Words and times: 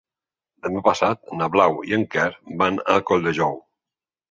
Demà 0.67 0.81
passat 0.87 1.35
na 1.41 1.51
Blau 1.57 1.77
i 1.91 1.95
en 1.99 2.07
Quer 2.17 2.27
van 2.65 2.83
a 2.97 2.99
Colldejou. 3.13 3.57